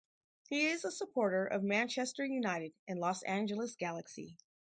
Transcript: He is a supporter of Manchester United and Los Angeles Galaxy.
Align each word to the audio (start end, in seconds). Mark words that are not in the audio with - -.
He 0.47 0.65
is 0.65 0.83
a 0.83 0.89
supporter 0.91 1.45
of 1.45 1.61
Manchester 1.61 2.25
United 2.25 2.73
and 2.87 2.97
Los 2.99 3.21
Angeles 3.21 3.75
Galaxy. 3.75 4.35